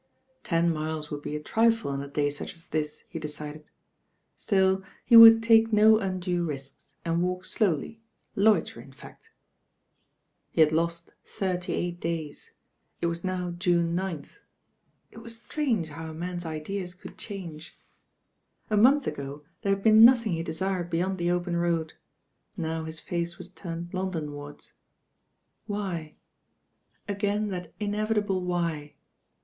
Ten 0.43 0.73
miles 0.73 1.11
would 1.11 1.21
be 1.21 1.35
a 1.35 1.39
triee 1.39 1.85
on 1.85 2.01
a 2.01 2.07
day 2.07 2.31
such 2.31 2.55
as 2.55 2.65
this, 2.69 3.03
he 3.07 3.19
decided. 3.19 3.65
Still 4.35 4.83
he 5.05 5.15
would 5.15 5.43
take 5.43 5.71
no 5.71 5.99
undue 5.99 6.43
risks 6.43 6.95
and 7.05 7.21
walk 7.21 7.45
slowly, 7.45 8.01
loiter 8.35 8.81
m 8.81 8.93
fact. 8.93 9.29
He 10.49 10.61
had 10.61 10.71
lost 10.71 11.11
thirty^ight 11.23 11.99
days. 11.99 12.49
It 12.99 13.05
was 13.05 13.23
now 13.23 13.51
June 13.51 13.95
9th. 13.95 14.39
It 15.11 15.19
was 15.19 15.35
strange 15.35 15.89
how 15.89 16.09
a 16.09 16.15
man's 16.15 16.47
ideas 16.47 16.95
could 16.95 17.15
change. 17.15 17.77
r 18.71 18.77
THE 18.77 18.81
CALL 18.81 18.81
OP 18.81 18.81
THE 18.81 18.81
RAIN 18.81 18.81
GIRL 18.81 18.81
71 18.81 18.81
A 18.81 18.83
month 18.89 19.07
ago 19.07 19.49
there 19.61 19.73
had 19.75 19.83
been 19.83 20.03
nothing 20.03 20.31
he 20.33 20.41
desired 20.41 20.89
beyond 20.89 21.19
the 21.19 21.29
open 21.29 21.57
road; 21.57 21.93
now 22.57 22.85
hit 22.85 22.95
face 22.95 23.37
wai 23.37 23.45
turned 23.53 23.91
Undon 23.91 24.31
wardi. 24.31 24.65
Why? 25.67 26.15
Again 27.07 27.49
that 27.49 27.71
inevitable 27.79 28.41
Why." 28.43 28.95